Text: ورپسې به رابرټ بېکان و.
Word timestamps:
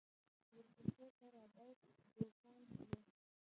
ورپسې 0.53 0.89
به 1.17 1.27
رابرټ 1.35 1.79
بېکان 2.15 2.61
و. 2.77 2.79